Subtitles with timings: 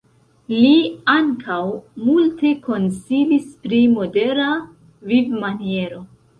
[0.53, 0.69] Li
[1.15, 1.57] ankaŭ
[2.07, 4.51] multe konsilis pri modera
[5.15, 6.05] vivmaniero.